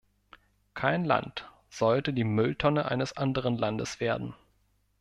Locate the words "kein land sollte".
0.73-2.11